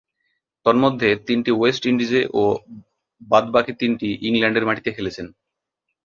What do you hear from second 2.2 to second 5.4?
ও বাদ-বাকী তিনটি ইংল্যান্ডের মাটিতে খেলেছেন।